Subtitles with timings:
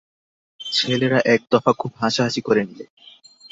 [0.61, 2.85] ছেলেরা একদফা খুব হাসাহাসি করে নিলে।